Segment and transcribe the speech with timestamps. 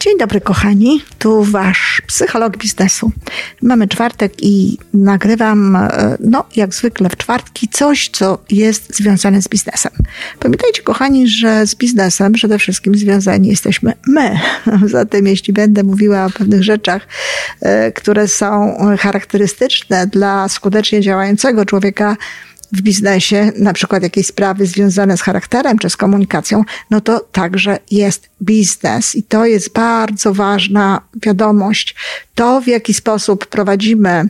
[0.00, 1.02] Dzień dobry, kochani.
[1.18, 3.12] Tu wasz psycholog biznesu.
[3.62, 9.48] Mamy czwartek i nagrywam, e, no, jak zwykle w czwartki, coś, co jest związane z
[9.48, 9.92] biznesem.
[10.40, 14.38] Pamiętajcie, kochani, że z biznesem przede wszystkim związani jesteśmy my.
[14.86, 17.06] Zatem, jeśli będę mówiła o pewnych rzeczach,
[17.60, 22.16] e, które są charakterystyczne dla skutecznie działającego człowieka,
[22.72, 27.78] w biznesie, na przykład jakieś sprawy związane z charakterem czy z komunikacją, no to także
[27.90, 29.14] jest biznes.
[29.14, 31.94] I to jest bardzo ważna wiadomość.
[32.34, 34.28] To, w jaki sposób prowadzimy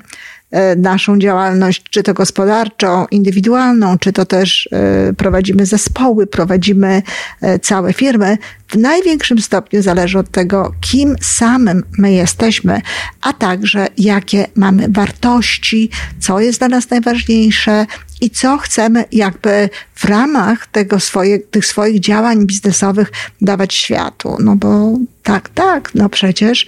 [0.51, 7.03] e, naszą działalność, czy to gospodarczą, indywidualną, czy to też e, prowadzimy zespoły, prowadzimy
[7.41, 12.81] e, całe firmy, w największym stopniu zależy od tego, kim samym my jesteśmy,
[13.20, 17.86] a także jakie mamy wartości, co jest dla nas najważniejsze,
[18.20, 24.36] i co chcemy jakby w ramach tego swoje, tych swoich działań biznesowych dawać światu.
[24.41, 26.66] No bo tak, tak, no przecież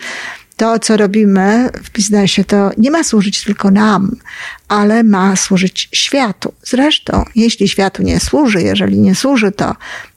[0.57, 4.17] to, co robimy w biznesie, to nie ma służyć tylko nam,
[4.69, 6.53] ale ma służyć światu.
[6.63, 9.75] Zresztą, jeśli światu nie służy, jeżeli nie służy to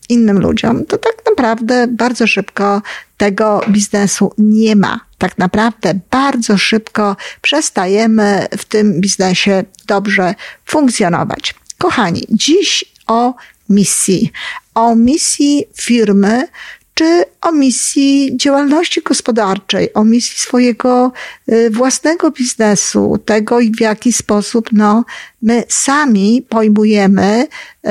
[0.09, 2.81] innym ludziom, to tak naprawdę bardzo szybko
[3.18, 5.00] tego biznesu nie ma.
[5.24, 11.56] Tak naprawdę bardzo szybko przestajemy w tym biznesie dobrze funkcjonować.
[11.78, 13.34] Kochani, dziś o
[13.70, 14.32] misji.
[14.76, 16.48] O misji firmy,
[16.94, 21.12] czy o misji działalności gospodarczej, o misji swojego
[21.52, 25.06] y, własnego biznesu, tego w jaki sposób no,
[25.42, 27.90] my sami pojmujemy y,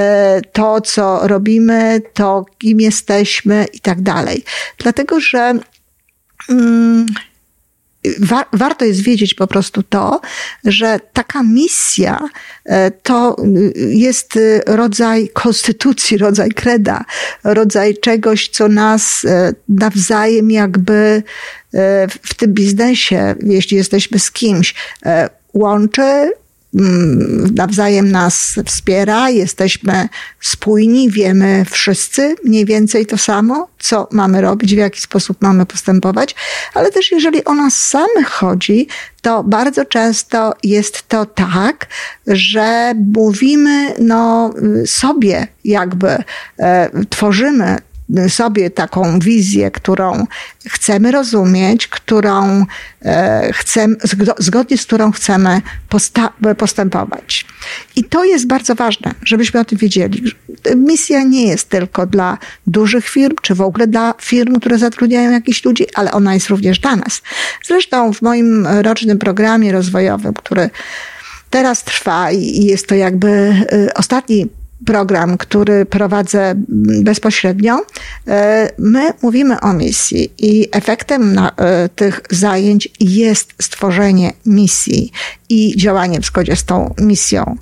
[0.53, 4.45] to, co robimy, to kim jesteśmy i tak dalej.
[4.79, 5.55] Dlatego, że
[6.49, 7.07] mm,
[8.19, 10.21] wa warto jest wiedzieć po prostu to,
[10.65, 12.19] że taka misja
[12.65, 13.37] e, to
[13.77, 17.05] y, jest rodzaj konstytucji, rodzaj kreda,
[17.45, 21.23] rodzaj czegoś, co nas e, nawzajem jakby
[21.75, 24.75] e, w tym biznesie, jeśli jesteśmy z kimś,
[25.55, 26.33] łączy,
[27.55, 30.09] nawzajem nas wspiera, jesteśmy
[30.41, 36.35] spójni, wiemy wszyscy mniej więcej to samo, co mamy robić, w jaki sposób mamy postępować,
[36.75, 38.89] ale też jeżeli o nas samych chodzi,
[39.23, 41.87] to bardzo często jest to tak,
[42.27, 44.55] że mówimy no,
[44.87, 46.09] sobie jakby,
[46.59, 47.79] e, tworzymy
[48.29, 50.27] sobie taką wizję, którą
[50.69, 52.67] chcemy rozumieć, którą
[53.05, 53.97] e, chcemy,
[54.39, 55.63] zgodnie z którą chcemy
[56.59, 57.47] postępować.
[57.97, 60.23] I to jest bardzo ważne, żebyśmy o tym wiedzieli.
[60.77, 65.65] Misja nie jest tylko dla dużych firm, czy w ogóle dla firm, które zatrudniają jakichś
[65.65, 67.23] ludzi, ale ona jest również dla nas.
[67.65, 70.71] Zresztą w moim rocznym programie rozwojowym, który
[71.51, 74.49] teraz trwa i jest to jakby e, ostatni
[74.87, 76.55] program, który prowadzę
[77.03, 77.81] bezpośrednio,
[78.29, 85.13] e, my mówimy o misji i efektem e, tych zajęć jest stworzenie misji
[85.49, 87.57] i działanie w zgodzie z tą misją.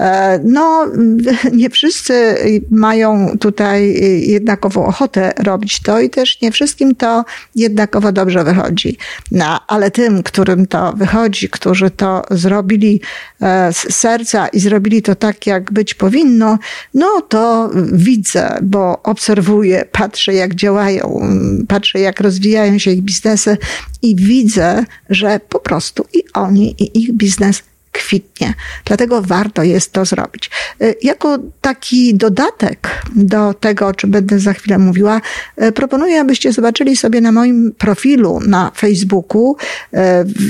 [0.00, 0.86] E, no,
[1.52, 2.36] nie wszyscy
[2.70, 3.94] mają tutaj
[4.26, 7.24] jednakową ochotę robić to i też nie wszystkim to
[7.56, 8.96] jednakowo dobrze wychodzi.
[9.32, 13.00] No, ale tym, którym to wychodzi, którzy to zrobili
[13.42, 16.58] e, z serca i zrobili to tak, jak być powinno,
[16.94, 21.20] no to widzę, bo obserwuję, patrzę, jak działają,
[21.68, 23.56] patrzę, jak rozwijają się ich biznesy
[24.02, 27.62] i widzę, że po prostu i oni, i ich biznes
[27.92, 28.54] kwitnie.
[28.84, 30.50] Dlatego warto jest to zrobić.
[30.82, 35.20] Y, jako taki dodatek do tego, o czym będę za chwilę mówiła,
[35.62, 39.56] y, proponuję, abyście zobaczyli sobie na moim profilu na Facebooku
[39.94, 39.98] y,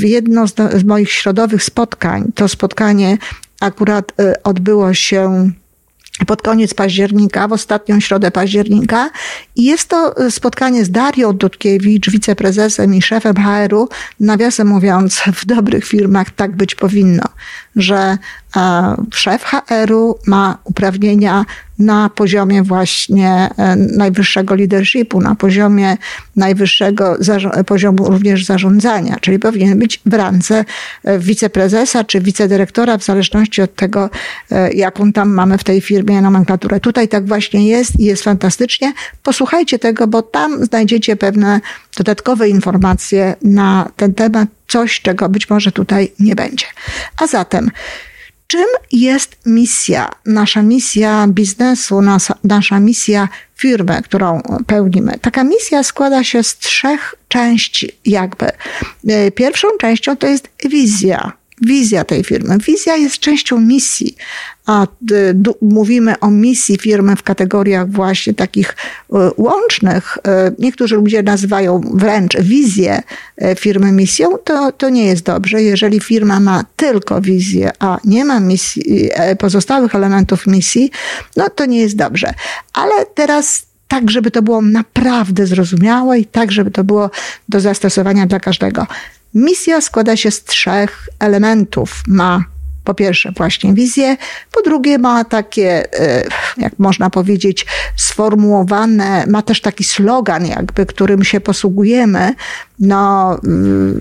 [0.07, 2.33] jedno z moich środowych spotkań.
[2.35, 3.19] To spotkanie
[3.61, 4.13] akurat
[4.45, 5.51] odbyło się
[6.27, 9.11] pod koniec października, w ostatnią środę października.
[9.57, 13.89] I jest to spotkanie z Darią Dudkiewicz, wiceprezesem i szefem HR-u.
[14.21, 17.25] Nawiasem mówiąc, w dobrych firmach tak być powinno,
[17.77, 18.19] że
[19.11, 21.45] szef HR-u ma uprawnienia
[21.81, 25.97] na poziomie właśnie e, najwyższego leadershipu, na poziomie
[26.37, 27.17] najwyższego
[27.67, 30.65] poziomu również zarządzania, czyli powinien być w randze
[31.05, 34.11] e, wiceprezesa czy wicedyrektora, w zależności od tego,
[34.51, 36.81] e, jaką tam mamy w tej firmie nomenklaturę.
[36.81, 38.93] Tutaj tak właśnie jest i jest fantastycznie.
[39.23, 41.61] Posłuchajcie tego, bo tam znajdziecie pewne
[41.97, 46.67] dodatkowe informacje na ten temat, coś, czego być może tutaj nie będzie.
[47.17, 47.71] A zatem,
[48.47, 55.19] czym jest misja, nasza misja biznesu, nasza, nasza misja firmy, którą pełnimy.
[55.21, 58.47] Taka misja składa się z trzech części, jakby.
[59.09, 61.33] E, pierwszą częścią to jest wizja.
[61.63, 62.59] wizja tej firmy.
[62.59, 64.17] Wizja jest częścią misji,
[64.67, 64.87] a
[65.63, 68.77] mówimy o misji firmy w kategoriach właśnie takich
[69.13, 70.19] e, łącznych.
[70.29, 73.03] E, niektórzy ludzie nazywają wręcz wizję
[73.59, 75.63] firmy misją, to, to nie jest dobrze.
[75.63, 80.91] Jeżeli firma ma tylko wizję, a nie ma misji, pozostałych elementów misji,
[81.37, 82.35] no to nie jest dobrze.
[82.73, 87.11] Ale teraz tak, żeby to było naprawdę zrozumiałe i tak, żeby to było
[87.49, 88.87] do zastosowania dla każdego.
[89.35, 92.03] Misja składa się z trzech elementów.
[92.07, 92.45] Ma
[92.85, 94.17] po pierwsze właśnie wizję,
[94.53, 96.25] po drugie ma takie, e,
[96.57, 97.67] jak można powiedzieć,
[97.97, 102.35] sformułowane, ma też taki slogan jakby, którym się posługujemy,
[102.81, 104.01] no, mm,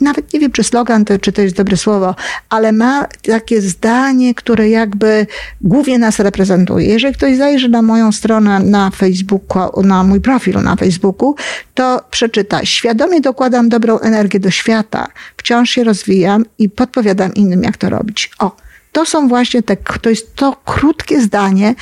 [0.00, 2.14] nawet nie wiem, czy slogan, to, czy to jest dobre słowo,
[2.48, 5.26] ale ma takie zdanie, które jakby
[5.60, 6.86] głównie nas reprezentuje.
[6.86, 11.34] Jeżeli ktoś zajrzy na moją stronę na Facebooku, na mój profil na Facebooku,
[11.74, 12.64] to przeczyta.
[12.64, 18.30] Świadomie dokładam dobrą energię do świata, wciąż się rozwijam i podpowiadam innym, jak to robić.
[18.38, 18.56] O,
[18.92, 21.74] to są właśnie te, to jest to krótkie zdanie,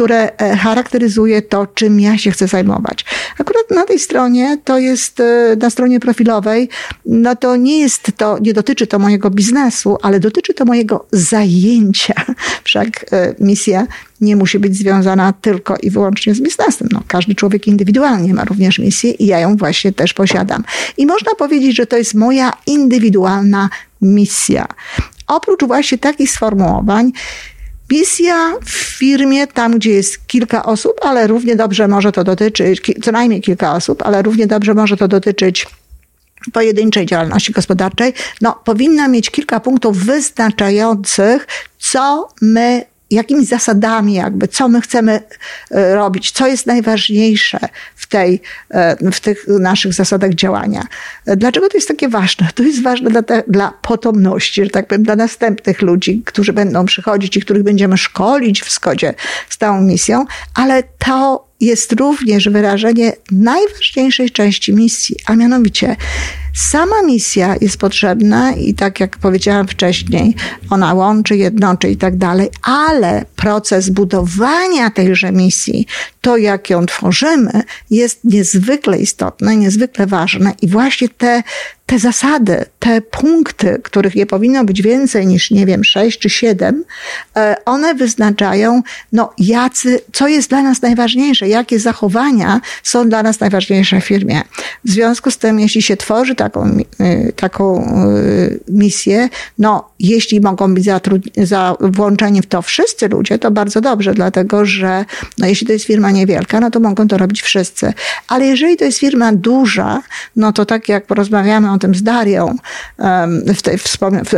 [0.00, 3.04] które e, charakteryzuje to, czym ja się chcę zajmować.
[3.38, 6.68] Akurat na tej stronie, to jest e, na stronie profilowej,
[7.06, 12.14] no to nie jest to, nie dotyczy to mojego biznesu, ale dotyczy to mojego zajęcia.
[12.64, 13.86] Wszak e, misja
[14.20, 16.88] nie musi być związana tylko i wyłącznie z biznesem.
[16.92, 20.64] No, każdy człowiek indywidualnie ma również misję i ja ją właśnie też posiadam.
[20.96, 23.68] I można powiedzieć, że to jest moja indywidualna
[24.02, 24.66] misja.
[25.26, 27.12] Oprócz właśnie takich sformułowań,
[27.90, 33.12] misja w firmie, tam gdzie jest kilka osób, ale równie dobrze może to dotyczyć, co
[33.12, 35.66] najmniej kilka osób, ale równie dobrze może to dotyczyć
[36.52, 41.46] pojedynczej działalności gospodarczej, no, powinna mieć kilka punktów wyznaczających,
[41.78, 45.20] co my jakimi zasadami, jakby, co my chcemy
[45.70, 47.58] e, robić, co jest najważniejsze
[47.96, 48.40] w, tej,
[48.70, 50.86] e, w tych naszych zasadach działania.
[51.26, 52.48] E, dlaczego to jest takie ważne?
[52.54, 56.84] To jest ważne dla, te, dla potomności, że tak powiem, dla następnych ludzi, którzy będą
[56.84, 59.14] przychodzić i których będziemy szkolić w zgodzie
[59.48, 60.24] z tą misją,
[60.54, 65.96] ale to jest również wyrażenie najważniejszej części misji, a mianowicie
[66.54, 70.34] sama misja jest potrzebna i tak jak powiedziałam wcześniej,
[70.70, 75.86] ona łączy, jednoczy i tak dalej, ale proces budowania tejże misji,
[76.20, 81.42] to jak ją tworzymy, jest niezwykle istotne, niezwykle ważne i właśnie te
[81.90, 86.84] te zasady, te punkty, których nie powinno być więcej niż, nie wiem, sześć czy siedem,
[87.36, 88.82] e, one wyznaczają,
[89.12, 94.42] no, jacy, co jest dla nas najważniejsze, jakie zachowania są dla nas najważniejsze w firmie.
[94.84, 98.10] W związku z tym, jeśli się tworzy taką, e, taką e,
[98.68, 99.28] misję,
[99.58, 100.86] no, jeśli mogą być
[101.36, 105.04] za włączeni w to wszyscy ludzie, to bardzo dobrze, dlatego że,
[105.38, 107.92] no, jeśli to jest firma niewielka, no to mogą to robić wszyscy.
[108.28, 110.02] Ale jeżeli to jest firma duża,
[110.36, 112.56] no to tak jak porozmawiamy o tym z Darią
[113.54, 113.78] w tej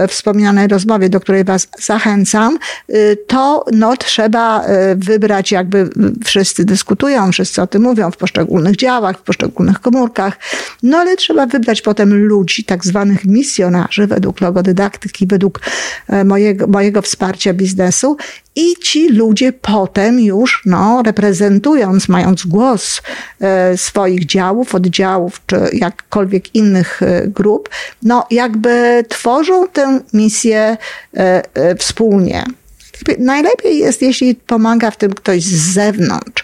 [0.09, 2.59] wspomnianej rozmowie, do której Was zachęcam,
[2.91, 5.91] y, to no, trzeba y, wybrać, jakby
[6.25, 10.39] wszyscy dyskutują, wszyscy o tym mówią w poszczególnych działach, w poszczególnych komórkach,
[10.83, 15.61] no ale trzeba wybrać potem ludzi, tak zwanych misjonarzy według logodydaktyki, według
[16.09, 18.17] e, mojego, mojego wsparcia biznesu
[18.57, 23.03] i ci ludzie potem już, no, reprezentując, mając głos
[23.41, 27.69] e, swoich działów, oddziałów, czy jakkolwiek innych e, grup,
[28.03, 30.77] no, jakby tworzą tę misję
[31.79, 32.45] wspólnie.
[33.19, 36.42] Najlepiej jest, jeśli pomaga w tym ktoś z zewnątrz.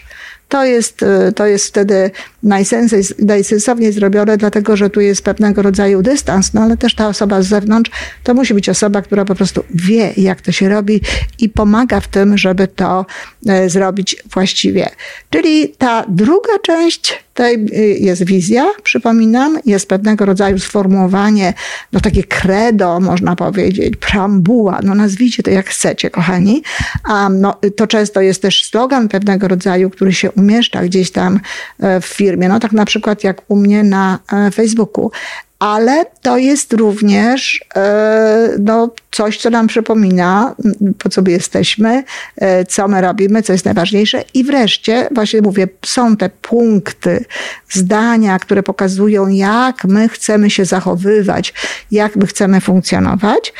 [0.49, 2.11] To jest, to jest wtedy
[2.43, 7.41] najsensowniej, najsensowniej zrobione, dlatego że tu jest pewnego rodzaju dystans, no ale też ta osoba
[7.41, 7.91] z zewnątrz
[8.23, 11.01] to musi być osoba, która po prostu wie, jak to się robi
[11.39, 13.05] i pomaga w tym, żeby to
[13.47, 14.89] e, zrobić właściwie.
[15.29, 21.53] Czyli ta druga część tej e, jest wizja, przypominam, jest pewnego rodzaju sformułowanie,
[21.93, 26.63] no takie credo, można powiedzieć, preambuła, no nazwijcie to jak chcecie, kochani.
[27.03, 31.39] A no, to często jest też slogan pewnego rodzaju, który się umieszcza gdzieś tam
[31.79, 35.11] e, w firmie, firmie, no tak na przykład jak u mnie na e, Facebooku.
[35.59, 40.55] Ale to jest również e, no, coś, co nam przypomina,
[40.99, 42.03] po co my jesteśmy,
[42.37, 44.23] e, co my robimy, co jest najważniejsze.
[44.33, 47.25] I wreszcie, właśnie mówię, są te punkty,
[47.69, 51.53] zdania, które pokazują, jak my chcemy się zachowywać,
[51.91, 53.53] jak my chcemy funkcjonować.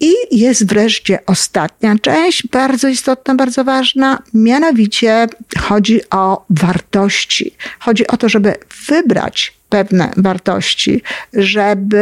[0.00, 5.26] I jest wreszcie ostatnia część, bardzo istotna, bardzo ważna, mianowicie
[5.58, 7.54] chodzi o wartości.
[7.78, 8.54] Chodzi o to, żeby
[8.86, 11.02] wybrać pewne wartości,
[11.32, 11.96] żeby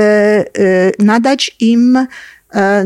[0.58, 2.06] y, nadać im y,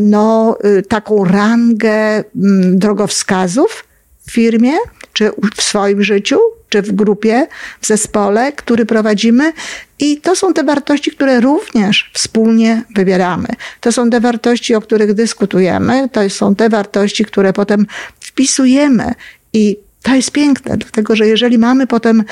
[0.00, 3.84] no, y, taką rangę mm, drogowskazów
[4.26, 4.72] w firmie
[5.12, 6.38] czy w swoim życiu,
[6.72, 7.46] czy w grupie,
[7.80, 9.52] w zespole, który prowadzimy.
[9.98, 13.48] I to są te wartości, które również wspólnie wybieramy.
[13.80, 16.08] To są te wartości, o których dyskutujemy.
[16.08, 17.86] To są te wartości, które potem
[18.20, 19.14] wpisujemy.
[19.52, 22.24] I to jest piękne, dlatego że jeżeli mamy potem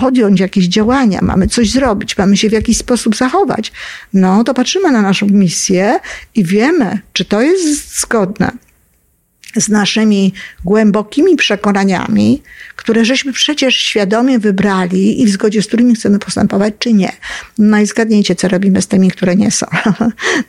[0.00, 3.72] podjąć jakieś działania, mamy coś zrobić, mamy się w jakiś sposób zachować,
[4.12, 5.98] no to patrzymy na naszą misję
[6.34, 8.52] i wiemy, czy to jest zgodne
[9.56, 10.32] z naszymi
[10.64, 12.42] głębokimi przekonaniami,
[12.76, 17.12] które żeśmy przecież świadomie wybrali i w zgodzie z którymi chcemy postępować, czy nie.
[17.58, 19.66] No i zgadnijcie, co robimy z tymi, które nie są.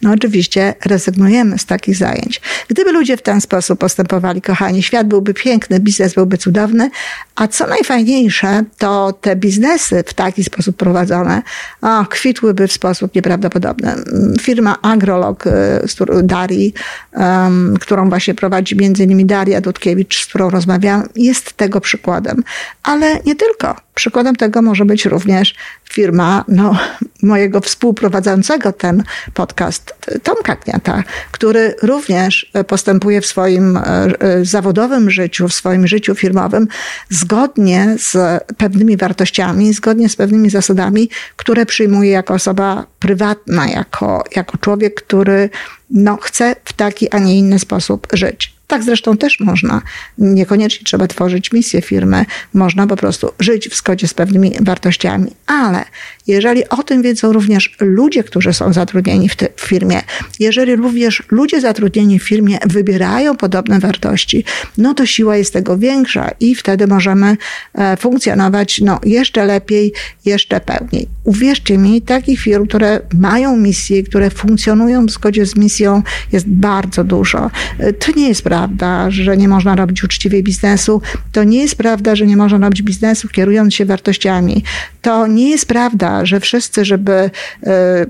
[0.01, 2.41] No oczywiście rezygnujemy z takich zajęć.
[2.67, 6.89] Gdyby ludzie w ten sposób postępowali, kochani, świat byłby piękny, biznes byłby cudowny,
[7.35, 11.41] a co najfajniejsze, to te biznesy w taki sposób prowadzone
[11.81, 13.95] o, kwitłyby w sposób nieprawdopodobny.
[14.41, 15.43] Firma Agrolog
[15.83, 16.73] z Darii,
[17.11, 22.43] um, którą właśnie prowadzi między innymi Daria Dudkiewicz, z którą rozmawiam, jest tego przykładem.
[22.83, 23.75] Ale nie tylko.
[23.95, 25.55] Przykładem tego może być również
[25.93, 26.79] firma no,
[27.23, 35.47] mojego współprowadzącego ten podcast, Tomka Kniata, który również postępuje w swoim e, e, zawodowym życiu,
[35.47, 36.67] w swoim życiu firmowym
[37.09, 44.57] zgodnie z pewnymi wartościami, zgodnie z pewnymi zasadami, które przyjmuje jako osoba prywatna, jako, jako
[44.57, 45.49] człowiek, który
[45.89, 48.52] no, chce w taki, a nie inny sposób żyć.
[48.73, 49.81] Tak zresztą też można.
[50.17, 52.25] Niekoniecznie trzeba tworzyć misję firmy.
[52.53, 55.31] Można po prostu żyć w zgodzie z pewnymi wartościami.
[55.47, 55.85] Ale
[56.27, 60.01] jeżeli o tym wiedzą również ludzie, którzy są zatrudnieni w, w firmie,
[60.39, 64.43] jeżeli również ludzie zatrudnieni w firmie wybierają podobne wartości,
[64.77, 67.37] no to siła jest tego większa i wtedy możemy
[67.73, 69.93] e, funkcjonować no, jeszcze lepiej,
[70.25, 71.07] jeszcze pełniej.
[71.23, 76.01] Uwierzcie mi, takich firm, które mają misję, które funkcjonują w zgodzie z misją,
[76.31, 77.51] jest bardzo dużo.
[77.79, 78.62] E, to nie jest prawda,
[79.09, 81.01] że nie można robić uczciwie biznesu.
[81.31, 84.63] To nie jest prawda, że nie można robić biznesu kierując się wartościami.
[85.01, 87.29] To nie jest prawda, że wszyscy, żeby e,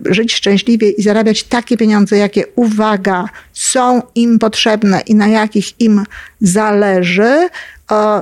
[0.06, 6.04] żyć szczęśliwie i zarabiać takie pieniądze, jakie, uwaga, są im potrzebne i na jakich im
[6.42, 7.50] zależy,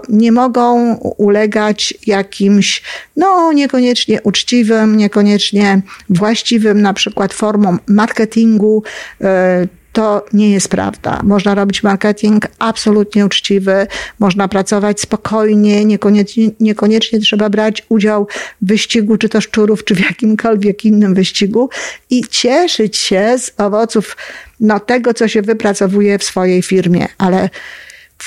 [0.10, 2.84] nie mogą ulegać jakimś,
[3.16, 8.84] no niekoniecznie uczciwym, niekoniecznie właściwym na przykład formom marketingu,
[9.22, 11.20] e, to nie jest prawda.
[11.24, 13.88] Można robić marketing absolutnie uczciwy,
[14.20, 18.28] można pracować spokojnie, niekoniecznie, niekoniecznie trzeba brać udział
[18.62, 21.70] w wyścigu, czy to szczurów, czy w jakimkolwiek innym wyścigu
[22.10, 24.18] i cieszyć się z owoców
[24.60, 27.08] no, tego, co się wypracowuje w swojej firmie.
[27.18, 27.50] Ale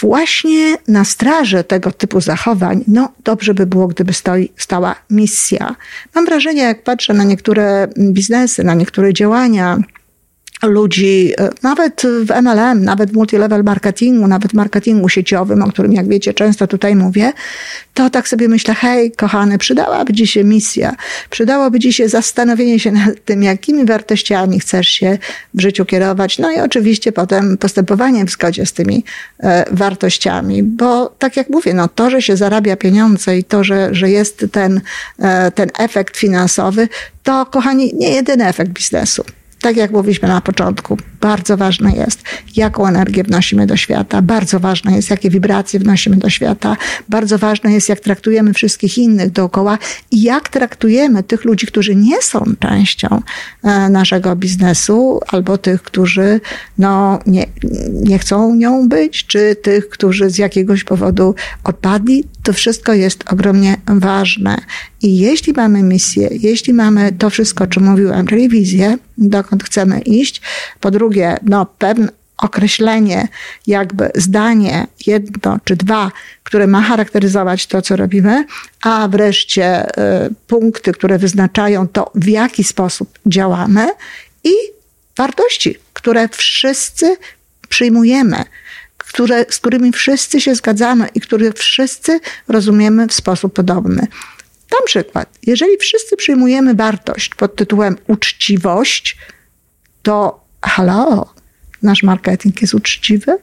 [0.01, 5.75] właśnie na straży tego typu zachowań, no dobrze by było, gdyby stoi, stała misja.
[6.15, 9.79] Mam wrażenie, jak patrzę na niektóre biznesy, na niektóre działania,
[10.67, 16.09] ludzi, e, nawet w MLM, nawet w multilevel marketingu, nawet marketingu sieciowym, o którym, jak
[16.09, 17.33] wiecie, często tutaj mówię,
[17.95, 20.95] to tak sobie myślę, hej, kochany, przydałaby ci się misja,
[21.31, 25.19] przydałoby ci się zastanowienie się nad tym, jakimi wartościami chcesz się
[25.55, 29.05] w życiu kierować, no i oczywiście potem postępowanie w zgodzie z tymi
[29.41, 33.89] e, wartościami, bo tak jak mówię, no to, że się zarabia pieniądze i to, że,
[33.95, 34.81] że jest ten,
[35.19, 36.89] e, ten efekt finansowy,
[37.23, 39.25] to, kochani, nie jedyny efekt biznesu
[39.65, 42.23] tak jak mówiliśmy na początku, bardzo ważne jest,
[42.57, 46.77] jaką energię wnosimy do świata, bardzo ważne jest, jakie wibracje wnosimy do świata,
[47.09, 49.79] bardzo ważne jest, jak traktujemy wszystkich innych dookoła
[50.11, 53.23] i jak traktujemy tych ludzi, którzy nie są częścią
[53.63, 56.41] e, naszego biznesu, albo tych, którzy
[56.79, 57.47] no, nie,
[57.93, 62.25] nie chcą nią być, czy tych, którzy z jakiegoś powodu odpadli.
[62.43, 64.59] To wszystko jest ogromnie ważne.
[65.03, 70.01] I jeśli mamy misję, jeśli mamy to wszystko, o czym mówiłam, czyli wizję, dokąd chcemy
[70.01, 70.41] iść,
[70.81, 73.29] po drugie, no, pewne określenie,
[73.67, 78.47] jakby zdanie jedno czy dwa, które ma charakteryzować to, co robimy,
[78.85, 83.89] a wreszcie y, punkty, które wyznaczają to, w jaki sposób działamy
[84.45, 84.53] i
[85.17, 87.17] wartości, które wszyscy
[87.69, 88.45] przyjmujemy,
[88.99, 94.07] które, z którymi wszyscy się zgadzamy i które wszyscy rozumiemy w sposób podobny.
[94.71, 95.39] Dam przykład.
[95.47, 99.17] Jeżeli wszyscy przyjmujemy wartość pod tytułem uczciwość,
[100.03, 101.35] to halo,
[101.83, 103.39] nasz marketing jest uczciwy,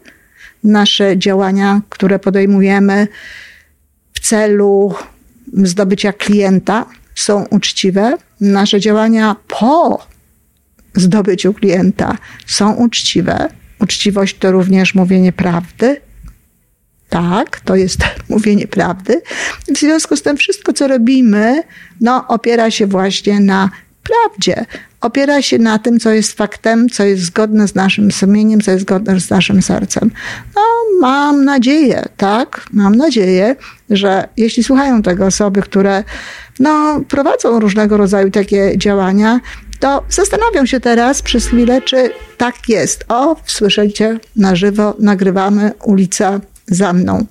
[0.64, 3.08] nasze działania, które podejmujemy
[4.14, 4.96] w celu
[5.54, 6.86] zdobycia klienta,
[7.16, 10.06] są uczciwe, nasze działania po
[10.96, 13.50] zdobyciu klienta są uczciwe.
[13.80, 16.02] Uczciwość to również mówienie prawdy,
[17.12, 18.00] tak, to jest
[18.30, 19.22] mówienie prawdy.
[19.76, 21.64] W związku z tym wszystko, co robimy,
[22.02, 23.70] no, opiera się właśnie na
[24.04, 24.66] prawdzie.
[25.02, 28.84] Opiera się na tym, co jest faktem, co jest zgodne z naszym sumieniem, co jest
[28.84, 30.12] zgodne z naszym sercem.
[30.56, 30.62] No,
[31.02, 33.56] mam nadzieję, tak, mam nadzieję,
[33.90, 36.04] że jeśli słuchają tego osoby, które
[36.60, 39.40] no, prowadzą różnego rodzaju takie działania,
[39.80, 43.06] to zastanawiam się teraz przez chwilę, czy tak jest.
[43.08, 46.40] O, słyszycie na żywo, nagrywamy, ulica
[46.72, 47.26] za mną.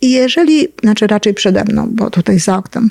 [0.00, 2.90] I jeżeli, znaczy raczej przede mną, bo tutaj za oknem,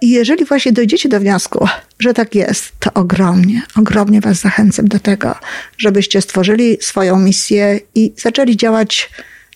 [0.00, 4.98] i jeżeli właśnie dojdziecie do wniosku, że tak jest, to ogromnie, ogromnie Was zachęcam do
[4.98, 5.34] tego,
[5.78, 9.10] żebyście stworzyli swoją misję i zaczęli działać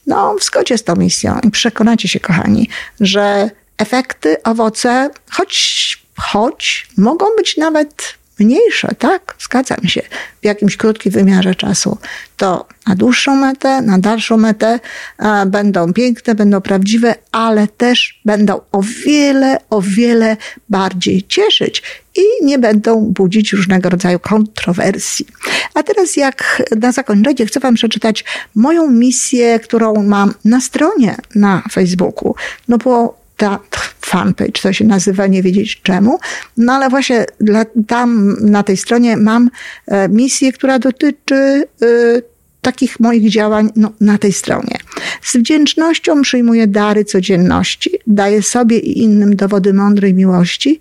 [0.06, 1.40] no, w zgodzie z tą misją.
[1.42, 2.68] I przekonacie się, kochani,
[3.00, 9.35] że efekty, owoce, choć, choć mogą być nawet mniejsze, tak?
[9.40, 10.02] Zgadzam się.
[10.43, 11.99] W jakimś krótkim wymiarze czasu.
[12.37, 14.81] To na dłuższą metę, na dalszą metę
[15.19, 20.37] e, będą piękne, będą prawdziwe, ale też będą o wiele, o wiele
[20.69, 21.83] bardziej cieszyć
[22.16, 25.26] i nie będą budzić różnego rodzaju kontrowersji.
[25.75, 28.25] A teraz jak na zakończenie chcę wam przeczytać
[28.55, 32.35] moją misję, którą mam na stronie na Facebooku.
[32.69, 33.59] No bo ta
[34.00, 36.19] fanpage, to się nazywa, nie wiedzieć czemu.
[36.57, 39.50] No ale właśnie dla, tam na tej stronie mam
[39.87, 42.23] e, misję, która dotyczy y,
[42.62, 44.78] takich moich działań no, na tej stronie.
[45.23, 50.81] Z wdzięcznością przyjmuję dary codzienności, daję sobie i innym dowody mądrej miłości,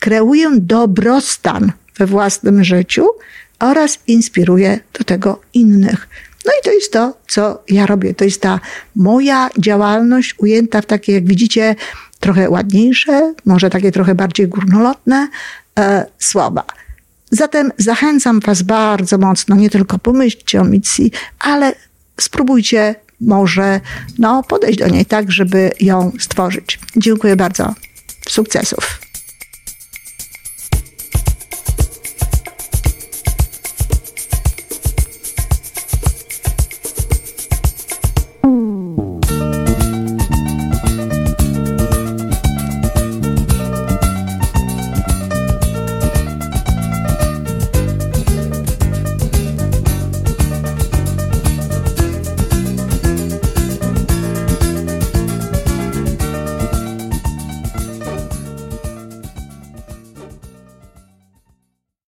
[0.00, 3.06] kreuję dobrostan we własnym życiu
[3.58, 6.08] oraz inspiruję do tego innych.
[6.46, 8.14] No i to jest to, co ja robię.
[8.14, 8.60] To jest ta
[8.96, 11.76] moja działalność ujęta w takie, jak widzicie,
[12.20, 15.28] trochę ładniejsze, może takie trochę bardziej górnolotne
[15.78, 16.64] e, słowa.
[17.30, 21.74] Zatem zachęcam Was bardzo mocno, nie tylko pomyślcie o misji, ale
[22.20, 23.80] spróbujcie może
[24.18, 26.78] no, podejść do niej tak, żeby ją stworzyć.
[26.96, 27.74] Dziękuję bardzo.
[28.28, 29.09] Sukcesów.